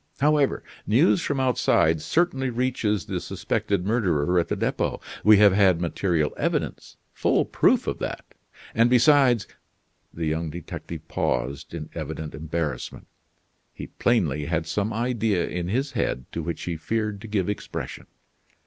However, 0.19 0.63
news 0.87 1.21
from 1.21 1.39
outside 1.39 2.01
certainly 2.01 2.49
reaches 2.49 3.05
the 3.05 3.19
suspected 3.19 3.85
murderer 3.85 4.39
at 4.39 4.47
the 4.47 4.55
Depot; 4.55 4.99
we 5.23 5.37
have 5.37 5.53
had 5.53 5.79
material 5.79 6.33
evidence 6.37 6.97
full 7.13 7.45
proof 7.45 7.85
of 7.85 7.99
that 7.99 8.25
and 8.73 8.89
besides" 8.89 9.45
The 10.15 10.25
young 10.25 10.49
detective 10.49 11.07
paused 11.07 11.75
in 11.75 11.91
evident 11.93 12.33
embarrassment. 12.33 13.05
He 13.75 13.85
plainly 13.85 14.45
had 14.45 14.65
some 14.65 14.91
idea 14.91 15.47
in 15.47 15.67
his 15.67 15.91
head 15.91 16.25
to 16.31 16.41
which 16.41 16.63
he 16.63 16.77
feared 16.77 17.21
to 17.21 17.27
give 17.27 17.47
expression. 17.47 18.07